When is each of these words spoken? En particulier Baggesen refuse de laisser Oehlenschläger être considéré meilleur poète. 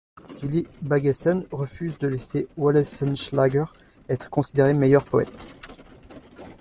En 0.17 0.23
particulier 0.23 0.63
Baggesen 0.81 1.45
refuse 1.51 1.99
de 1.99 2.07
laisser 2.07 2.47
Oehlenschläger 2.57 3.67
être 4.09 4.31
considéré 4.31 4.73
meilleur 4.73 5.05
poète. 5.05 5.59